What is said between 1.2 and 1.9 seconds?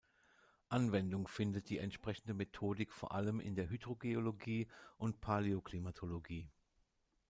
findet die